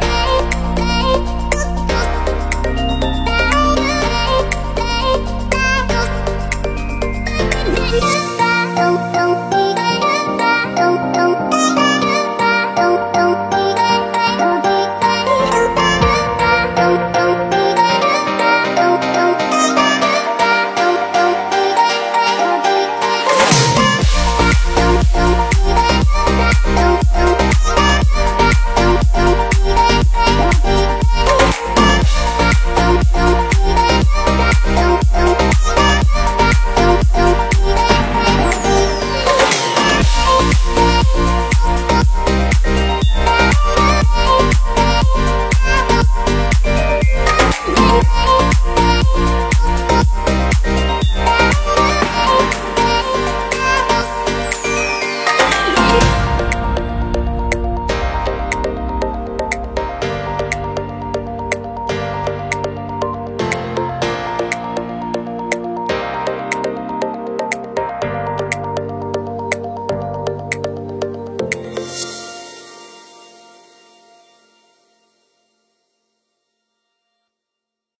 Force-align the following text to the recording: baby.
baby. 0.00 0.35